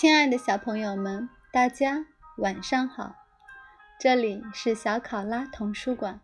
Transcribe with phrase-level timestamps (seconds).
[0.00, 2.06] 亲爱的小朋友们，大家
[2.36, 3.16] 晚上好！
[3.98, 6.20] 这里是小考拉童书馆，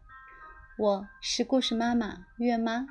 [0.79, 2.87] 我是故事妈妈月妈，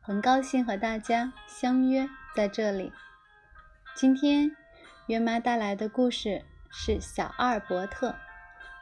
[0.00, 2.92] 很高兴和大家相约在这里。
[3.96, 4.54] 今天
[5.08, 8.10] 月妈带来的故事是《小阿尔伯特》，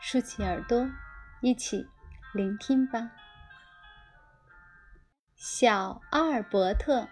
[0.03, 0.87] 竖起耳朵，
[1.41, 1.89] 一起
[2.35, 3.11] 聆听吧。
[5.35, 7.09] 小阿尔伯特，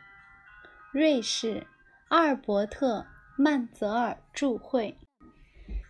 [0.92, 1.66] 瑞士
[2.08, 3.06] 阿尔伯特。
[3.36, 4.96] 曼泽尔著会，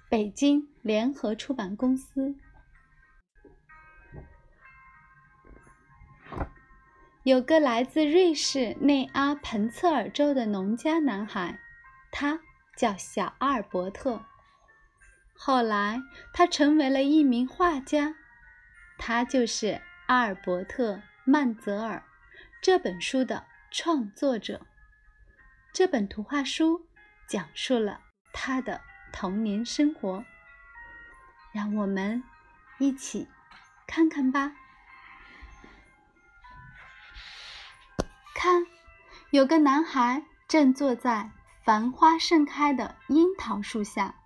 [0.08, 2.34] 北京联合出版公司。
[7.22, 11.60] 有个来自瑞士内阿彭策尔州的农家男孩，
[12.10, 12.40] 他
[12.78, 14.24] 叫小阿尔伯特。
[15.36, 16.00] 后来，
[16.32, 18.14] 他成为了一名画家，
[18.96, 20.94] 他就是阿尔伯特·
[21.26, 22.02] 曼泽尔
[22.62, 24.62] 这本书的创作者。
[25.74, 26.86] 这本图画书。
[27.26, 28.00] 讲述了
[28.32, 28.80] 他的
[29.12, 30.24] 童年生活，
[31.52, 32.22] 让我们
[32.78, 33.28] 一起
[33.86, 34.52] 看看吧。
[38.34, 38.66] 看，
[39.30, 41.30] 有个男孩正坐在
[41.64, 44.16] 繁花盛开的樱桃树下，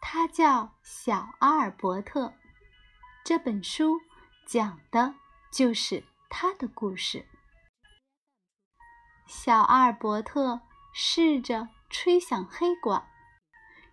[0.00, 2.32] 他叫小阿尔伯特。
[3.24, 4.00] 这本书
[4.46, 5.14] 讲的
[5.52, 7.26] 就是他的故事。
[9.26, 10.60] 小阿尔伯特
[10.94, 11.68] 试着。
[11.92, 13.06] 吹响黑管，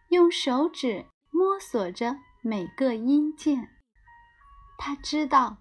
[0.07, 3.75] 用手指摸索着每个音键。
[4.77, 5.57] 他知道，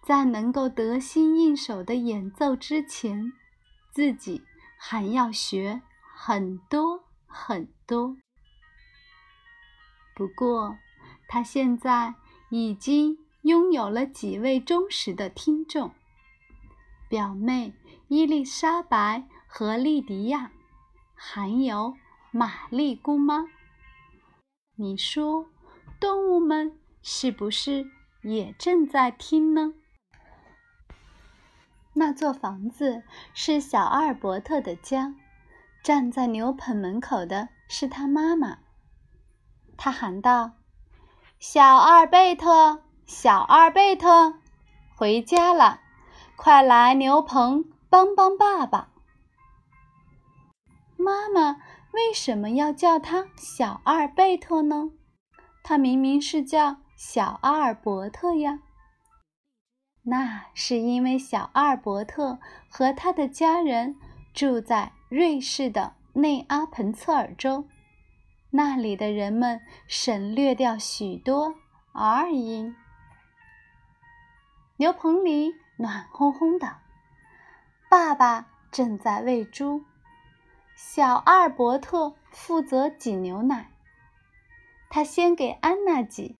[0.00, 3.32] 在能够得心应手的演奏之前，
[3.92, 4.44] 自己
[4.78, 5.82] 还要学
[6.14, 8.16] 很多很多。
[10.14, 10.78] 不过，
[11.28, 12.14] 他现在
[12.50, 15.92] 已经拥有了几位忠实的听众：
[17.08, 17.74] 表妹
[18.06, 20.52] 伊丽莎白和莉迪亚。
[21.22, 21.96] 还有
[22.30, 23.44] 玛丽姑妈，
[24.76, 25.44] 你说
[26.00, 27.84] 动物们是不是
[28.22, 29.74] 也正在听呢？
[31.92, 33.02] 那座房子
[33.34, 35.14] 是小阿尔伯特的家，
[35.84, 38.60] 站在牛棚门口的是他妈妈。
[39.76, 40.52] 他喊道
[41.38, 44.38] ：“小阿尔贝特，小阿尔贝特，
[44.96, 45.80] 回家了，
[46.34, 48.88] 快来牛棚帮帮爸爸。”
[51.00, 51.62] 妈妈
[51.92, 54.90] 为什么要叫他小阿尔贝特呢？
[55.62, 58.60] 他明明是叫小阿尔伯特呀。
[60.02, 62.38] 那是因为小阿尔伯特
[62.68, 63.96] 和他的家人
[64.34, 67.64] 住在瑞士的内阿彭策尔州，
[68.50, 71.54] 那里的人们省略掉许多
[71.92, 72.76] r 音。
[74.76, 76.76] 牛棚里暖烘烘的，
[77.90, 79.82] 爸爸正在喂猪。
[80.82, 83.70] 小阿尔伯特负责挤牛奶，
[84.88, 86.38] 他先给安娜挤，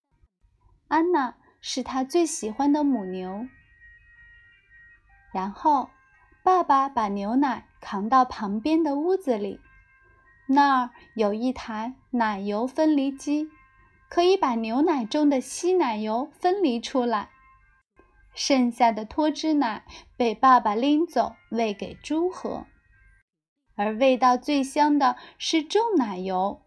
[0.89, 3.47] 安娜是他最喜欢的母牛。
[5.31, 5.91] 然后，
[6.43, 9.61] 爸爸把牛奶扛到旁边的屋子里，
[10.47, 13.51] 那儿有一台奶油分离机，
[14.09, 17.29] 可以把牛奶中的稀奶油分离出来。
[18.35, 19.85] 剩下的脱脂奶
[20.17, 22.65] 被爸爸拎走喂给猪喝。
[23.81, 26.61] 而味道最香的是重奶油，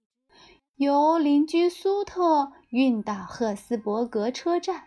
[0.78, 4.86] 由邻居苏特运到赫斯伯格车站。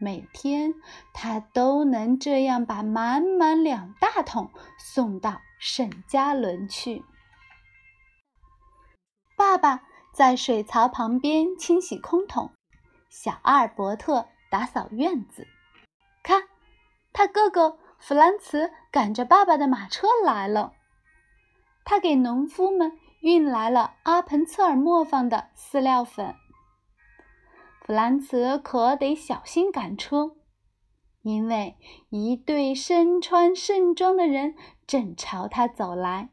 [0.00, 0.74] 每天
[1.12, 4.50] 他都能这样把满满两大桶
[4.80, 7.04] 送到圣加仑去。
[9.36, 12.50] 爸爸在水槽旁边清洗空桶，
[13.08, 15.46] 小阿尔伯特打扫院子。
[16.20, 16.48] 看，
[17.12, 20.72] 他哥哥弗兰茨赶着爸爸的马车来了。
[21.84, 26.34] 他给农夫们运来了阿彭策尔磨坊的饲料粉。
[27.80, 30.36] 弗兰茨可得小心赶车，
[31.22, 31.76] 因为
[32.08, 34.54] 一队身穿盛装的人
[34.86, 36.30] 正朝他走来。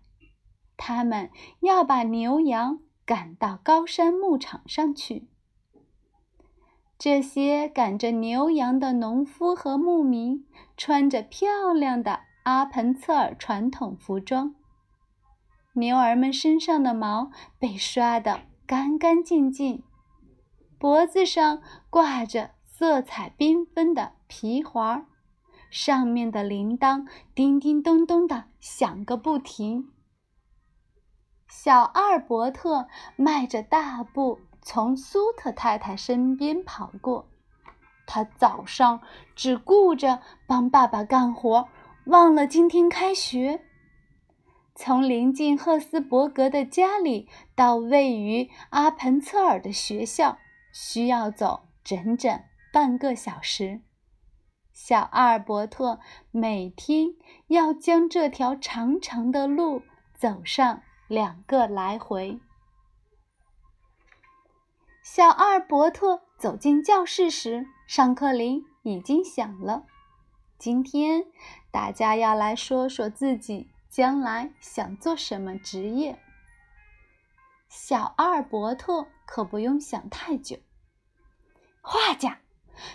[0.77, 5.27] 他们要把牛羊赶到高山牧场上去。
[6.97, 10.47] 这些赶着牛羊的农夫和牧民
[10.77, 14.56] 穿着漂亮的阿彭策尔传统服装。
[15.73, 19.83] 牛儿们身上的毛被刷得干干净净，
[20.77, 25.06] 脖子上挂着色彩缤纷的皮环，
[25.69, 29.89] 上面的铃铛叮叮咚咚的响个不停。
[31.47, 37.29] 小阿尔伯特迈着大步从苏特太太身边跑过，
[38.06, 39.01] 他早上
[39.35, 41.69] 只顾着帮爸爸干活，
[42.06, 43.65] 忘了今天开学。
[44.73, 50.38] 从临近赫斯伯格的家里到位于阿彭策尔的学校，
[50.73, 52.41] 需要走整整
[52.71, 53.81] 半个小时。
[54.71, 56.00] 小阿尔伯特
[56.31, 57.09] 每天
[57.47, 59.83] 要将这条长长的路
[60.18, 62.39] 走上两个来回。
[65.03, 69.83] 小阿尔伯特走进教室时，上课铃已经响了。
[70.57, 71.25] 今天
[71.69, 73.68] 大家要来说说自己。
[73.91, 76.17] 将来想做什么职业？
[77.67, 80.57] 小阿尔伯特可不用想太久。
[81.81, 82.39] 画家，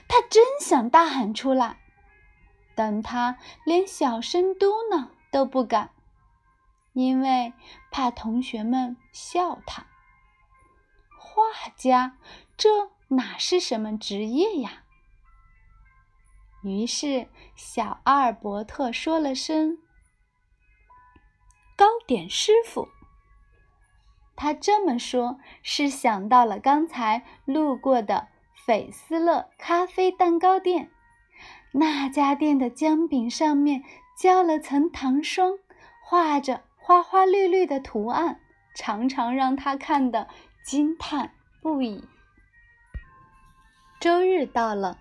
[0.09, 1.81] 他真想大喊出来，
[2.75, 5.91] 但他连小声嘟囔都不敢，
[6.95, 7.53] 因为
[7.91, 9.87] 怕同学们笑他。
[11.19, 12.17] 画家，
[12.57, 14.85] 这哪是什么职业呀？
[16.63, 19.77] 于是，小阿尔伯特说了声。
[21.77, 22.89] 糕点师傅，
[24.35, 30.91] 他这么说，是想到了刚才路过的斐斯勒咖啡蛋糕店。
[31.73, 33.85] 那家店的姜饼上面
[34.17, 35.59] 浇了层糖霜，
[36.03, 38.41] 画着花花绿绿的图案，
[38.75, 40.29] 常常让他看得
[40.65, 42.09] 惊叹不已。
[44.01, 44.99] 周日到了，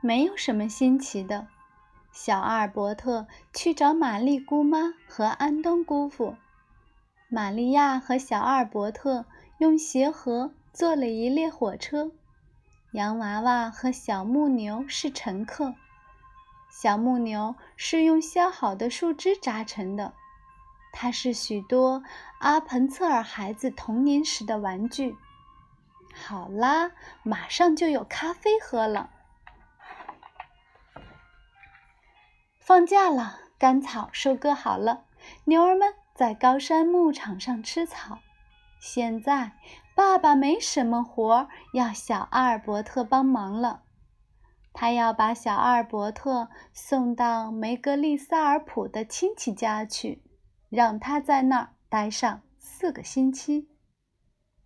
[0.00, 1.48] 没有什么新奇的。
[2.14, 6.36] 小阿尔伯特去找玛丽姑妈和安东姑父。
[7.28, 9.24] 玛利亚和小阿尔伯特
[9.58, 12.12] 用鞋盒做了一列火车。
[12.92, 15.74] 洋娃娃和小木牛是乘客。
[16.70, 20.12] 小木牛是用削好的树枝扎成的，
[20.92, 22.04] 它是许多
[22.38, 25.16] 阿彭策尔孩子童年时的玩具。
[26.14, 26.92] 好啦，
[27.24, 29.10] 马上就有咖啡喝了。
[32.64, 35.04] 放假了，干草收割好了，
[35.44, 38.20] 牛儿们在高山牧场上吃草。
[38.80, 39.52] 现在，
[39.94, 43.82] 爸爸没什么活儿，要小阿尔伯特帮忙了。
[44.72, 50.24] 他要把小阿尔伯特送到梅格利萨尔普的亲戚家去，
[50.70, 53.68] 让他在那儿待上四个星期。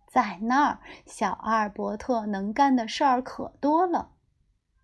[0.07, 4.11] 在那儿，小阿尔伯特能干的事儿可多了。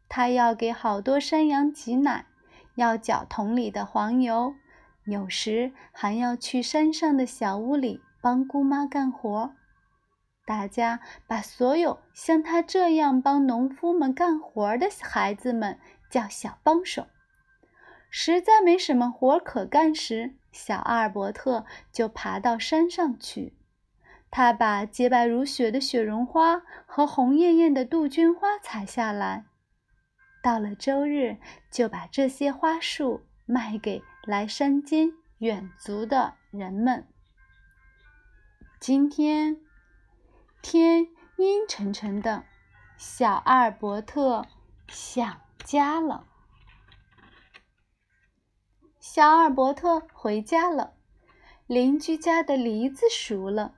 [0.10, 2.26] 他要给好多山羊挤奶。
[2.76, 4.54] 要搅桶里的黄油，
[5.06, 9.54] 有时还要去山上的小屋里帮姑妈干活。
[10.46, 15.80] 大家把所有像他这样帮农夫们干活的孩子们
[16.10, 17.08] 叫小帮手。
[18.12, 23.58] 实在没什么活可干时，小阿尔伯特就爬到山上去。
[24.30, 29.46] 他把洁白如雪的雪绒花和红艳艳的杜鹃花采下来。
[30.46, 31.40] 到了周日，
[31.72, 37.08] 就把这些花束卖给来山间远足的人们。
[38.80, 39.60] 今天
[40.62, 41.08] 天
[41.38, 42.44] 阴沉沉的，
[42.96, 44.46] 小阿尔伯特
[44.88, 46.28] 想家了。
[49.00, 50.94] 小阿尔伯特回家了，
[51.66, 53.74] 邻居家的梨子熟了，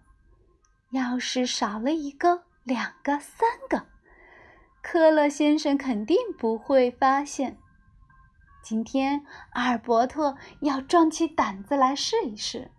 [0.89, 3.87] 要是少了一个、两个、三个。
[4.89, 7.57] 科勒先生肯定不会发现。
[8.63, 12.71] 今天阿尔伯特要壮起胆子来试一试，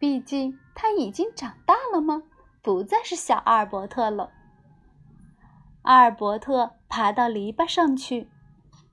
[0.00, 2.24] 毕竟他已经长大了吗？
[2.60, 4.32] 不再是小阿尔伯特了。
[5.82, 8.28] 阿尔伯特爬到篱笆上去，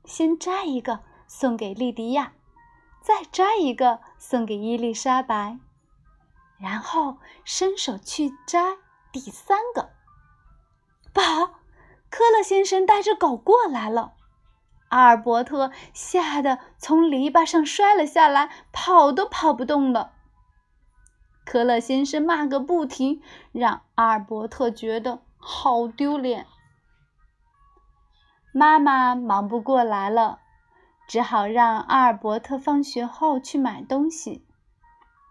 [0.06, 2.34] 先摘一个送给莉迪亚，
[3.02, 5.58] 再摘一个送给伊丽莎白，
[6.60, 8.78] 然后伸手去摘
[9.12, 9.90] 第三个。
[11.12, 11.59] 不好。
[12.20, 14.12] 科勒先生带着狗过来了，
[14.90, 20.12] 阿尔伯特吓得从篱笆上摔了下来，跑都跑不动了。
[21.46, 23.22] 科勒先生骂个不停，
[23.54, 26.46] 让阿尔伯特觉得好丢脸。
[28.52, 30.40] 妈妈忙不过来了，
[31.08, 34.46] 只好让阿尔伯特放学后去买东西，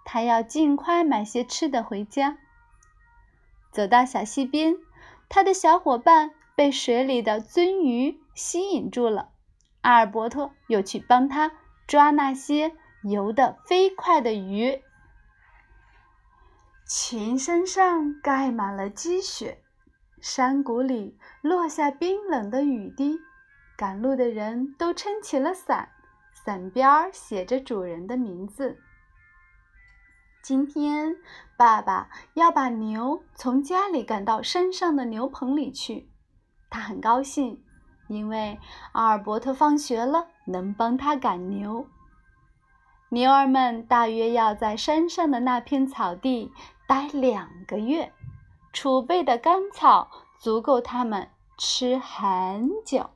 [0.07, 2.39] 他要尽快买些吃的回家。
[3.71, 4.77] 走到小溪边，
[5.29, 6.31] 他的小伙伴。
[6.59, 9.31] 被水里的鳟鱼吸引住了，
[9.83, 11.53] 阿尔伯特又去帮他
[11.87, 12.73] 抓那些
[13.05, 14.83] 游得飞快的鱼。
[16.85, 19.63] 群山上盖满了积雪，
[20.21, 23.21] 山谷里落下冰冷的雨滴，
[23.77, 25.91] 赶路的人都撑起了伞，
[26.33, 28.81] 伞边写着主人的名字。
[30.43, 31.19] 今天，
[31.57, 36.09] 爸爸要把牛从家里赶到山上的牛棚里去。
[36.71, 37.63] 他很高兴，
[38.09, 38.59] 因为
[38.93, 41.87] 阿尔伯特放学了，能帮他赶牛。
[43.11, 46.53] 牛儿们大约要在山上的那片草地
[46.87, 48.13] 待两个月，
[48.73, 53.09] 储备的干草足够它们吃很久。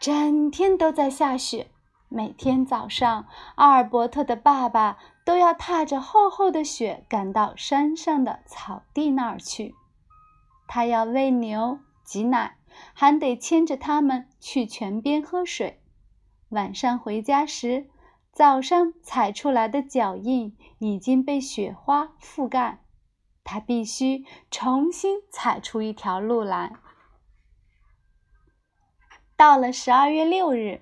[0.00, 1.70] 整天都在下雪，
[2.08, 9.74] 每天早上，阿尔伯特的爸爸都要踏着厚厚的雪赶到山上的草地那儿去。
[10.74, 12.56] 他要喂牛、挤奶，
[12.94, 15.82] 还得牵着他们去泉边喝水。
[16.48, 17.90] 晚上回家时，
[18.32, 22.78] 早上踩出来的脚印已经被雪花覆盖，
[23.44, 26.72] 他必须重新踩出一条路来。
[29.36, 30.80] 到了十二月六日，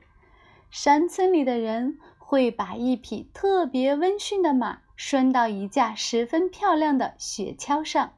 [0.70, 8.12] 山村里的人会把一匹特别温驯的马拴到一架十分漂亮的雪橇上。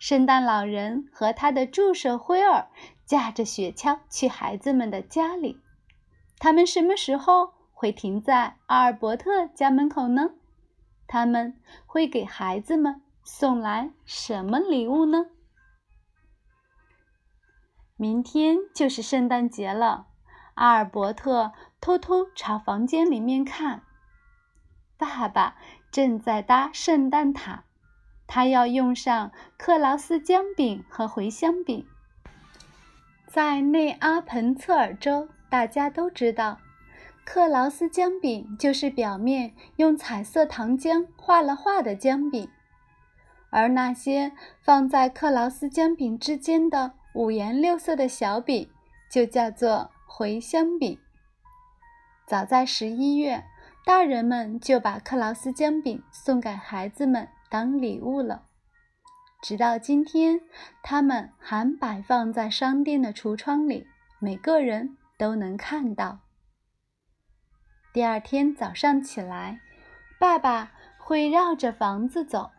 [0.00, 2.70] 圣诞老人和他的助手灰儿
[3.04, 5.60] 驾着雪橇去孩子们的家里。
[6.38, 10.30] 他们什么时候会停在阿尔伯特家门口呢？
[11.06, 15.26] 他们会给孩子们送来什么礼物呢？
[17.96, 20.06] 明天就是圣诞节了。
[20.54, 23.82] 阿尔伯特偷偷朝房间里面看，
[24.96, 25.58] 爸爸
[25.90, 27.64] 正在搭圣诞塔，
[28.32, 31.84] 他要用上克劳斯姜饼和茴香饼。
[33.26, 36.58] 在内阿彭策尔州，大家都知道，
[37.24, 42.48] 克劳斯姜饼就是表面用彩色糖浆画了画的姜饼，
[43.50, 44.30] 而那些
[44.62, 46.92] 放在克劳斯姜饼之间的。
[47.12, 48.70] 五颜六色的小饼
[49.10, 50.96] 就叫做茴香饼。
[52.24, 53.42] 早在十一月，
[53.84, 58.46] 大人们就把克劳斯姜饼送给孩子们当礼物了。
[59.42, 60.40] 直到今天，
[60.82, 63.86] 它们还摆放在商店的橱窗里，
[64.18, 66.20] 每个人都能看到。
[67.92, 69.60] 第二天早上起来，
[70.18, 72.50] 爸爸会绕着房子走，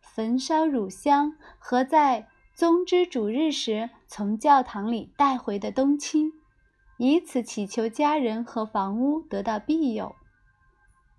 [0.00, 2.26] 焚烧乳香和在。
[2.52, 6.30] 宗之主日时从教堂里带回的冬青，
[6.98, 10.14] 以此祈求家人和房屋得到庇佑。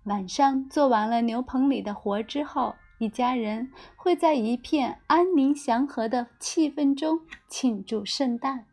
[0.04, 8.66] 晚上做完了牛棚里的活之后，一家人会在一片安宁祥和的气氛中庆祝圣诞。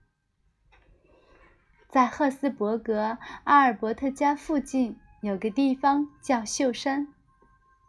[1.87, 7.07] 在赫斯伯格阿尔伯特家附近有个地方叫秀山，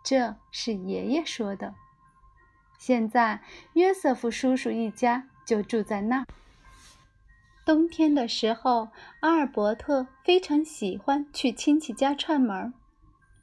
[0.03, 1.75] 这是爷爷说的。
[2.79, 3.43] 现在，
[3.75, 6.27] 约瑟夫叔叔一家就住在那儿。
[7.67, 8.89] 冬天的时候，
[9.21, 12.73] 阿尔伯特非常喜欢去亲戚家串门儿。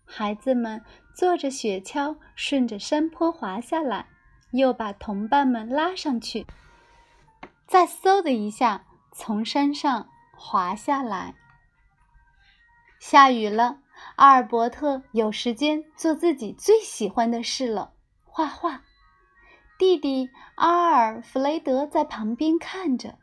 [0.03, 0.81] 孩子们
[1.17, 4.05] 坐着雪橇顺着山坡滑下来，
[4.51, 6.45] 又把同伴们拉上去，
[7.65, 11.33] 再嗖的一下从山上滑下来。
[12.99, 13.79] 下雨了，
[14.17, 17.93] 阿尔伯特有时间做自己最喜欢的事了——
[18.23, 18.83] 画画。
[19.79, 23.17] 弟弟阿尔弗雷德在旁边看着，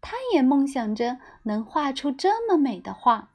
[0.00, 3.30] 他也梦想着能画出这么美的画。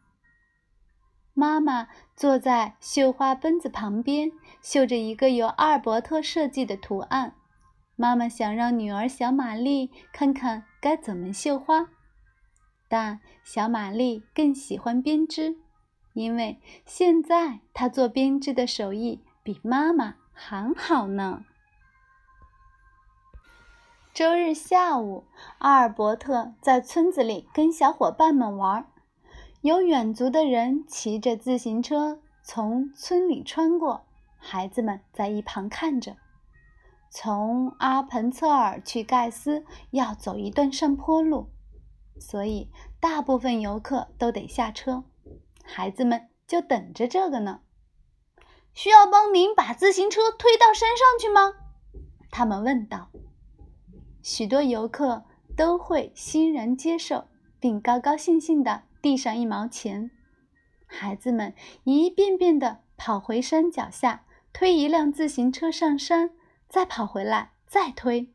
[1.34, 7.36] 妈妈坐在绣花奔子旁边，绣着一个由阿尔伯特设计的图案。
[7.96, 11.90] 妈妈想让女儿小玛丽看看该怎么绣花，
[12.88, 15.58] 但小玛丽更喜欢编织，
[16.14, 21.46] 因为现在她做编织的手艺比妈妈还好呢。
[24.12, 25.28] 周日下午，
[25.60, 28.88] 阿尔伯特在村子里跟小伙伴们玩。
[29.68, 34.06] 有远足的人骑着自行车从村里穿过，
[34.38, 36.16] 孩子们在一旁看着。
[37.10, 41.50] 从阿彭策尔去盖斯要走一段上坡路，
[42.18, 42.70] 所以
[43.02, 45.04] 大部分游客都得下车。
[45.66, 47.60] 孩子们就等着这个呢。
[48.74, 51.52] 需要帮您把自行车推到山上去吗？
[52.32, 53.10] 他们问道。
[54.22, 55.26] 许多游客
[55.58, 57.26] 都会欣然接受，
[57.60, 60.12] 并高高兴兴地递上一毛钱。
[60.86, 61.54] 孩子们
[61.86, 66.32] 一遍遍地跑回山脚下，推一辆自行车上山，
[66.68, 68.34] 再跑回来，再推。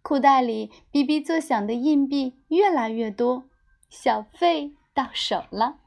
[0.00, 3.50] 裤袋里哔哔作响的硬币越来越多，
[3.90, 5.80] 小费到手了。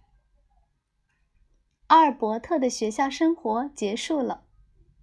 [1.87, 4.43] 阿尔伯特的学校生活结束了，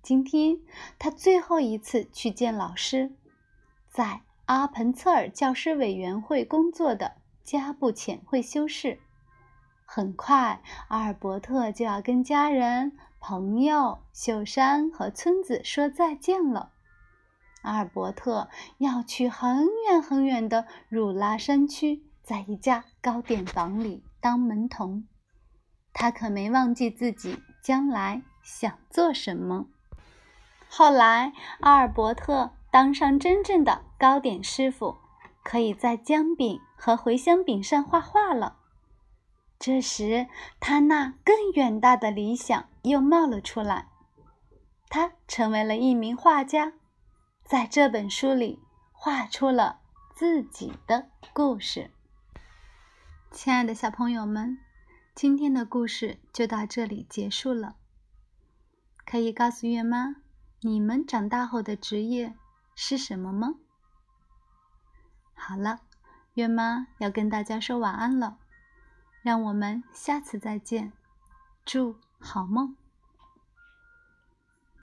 [0.00, 0.60] 今天
[0.96, 3.16] 他最后一次去见老师。
[3.90, 7.16] 在阿彭策尔教师委员会工作的
[7.46, 8.98] 家不浅会修饰，
[9.86, 16.72] 很快阿尔伯特就要跟家人、朋友、秀山和村子说再见了。
[17.62, 18.48] 阿尔伯特
[18.78, 24.02] 要去很远很远的汝拉山区，在一家糕点房里。
[24.18, 25.06] 当门童。
[25.92, 29.66] 他可没忘记自己将来想做什么。
[30.68, 34.96] 后来，阿尔伯特当上真正的糕点师傅，
[35.44, 38.59] 可以在姜饼和茴香饼上画画了。
[39.59, 40.28] 这时，
[40.61, 43.88] 他那更远大的理想又冒了出来。
[44.88, 46.75] 他成为了一名画家，
[47.42, 48.61] 在这本书里
[48.92, 49.80] 画出了
[50.14, 51.90] 自己的故事。
[53.33, 54.59] 亲爱的小朋友们，
[55.14, 57.76] 今天的故事就到这里结束了。
[59.04, 60.16] 可以告诉月妈，
[60.61, 62.35] 你们长大后的职业
[62.75, 63.54] 是什么吗？
[65.35, 65.80] 好了，
[66.36, 68.36] 月妈要跟大家说晚安了。
[69.22, 70.92] 让我们下次再见，
[71.64, 72.76] 祝好梦。